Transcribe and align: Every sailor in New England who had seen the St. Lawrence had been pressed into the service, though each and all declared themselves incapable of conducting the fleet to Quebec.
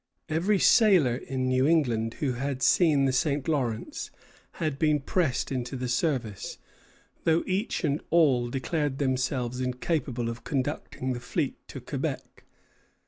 Every 0.29 0.57
sailor 0.57 1.15
in 1.15 1.47
New 1.47 1.67
England 1.67 2.15
who 2.15 2.33
had 2.33 2.63
seen 2.63 3.05
the 3.05 3.11
St. 3.13 3.47
Lawrence 3.47 4.09
had 4.53 4.79
been 4.79 4.99
pressed 4.99 5.51
into 5.51 5.75
the 5.75 5.87
service, 5.87 6.57
though 7.23 7.43
each 7.45 7.83
and 7.83 8.01
all 8.09 8.49
declared 8.49 8.97
themselves 8.97 9.61
incapable 9.61 10.27
of 10.27 10.43
conducting 10.43 11.13
the 11.13 11.19
fleet 11.19 11.67
to 11.67 11.79
Quebec. 11.79 12.43